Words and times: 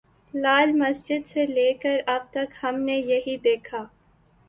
لال 0.33 0.71
مسجد 0.73 1.27
سے 1.27 1.45
لے 1.45 1.71
کر 1.73 1.99
اب 2.07 2.21
تک 2.31 2.53
ہم 2.63 2.79
نے 2.79 2.97
یہی 2.97 3.37
دیکھا۔ 3.37 3.85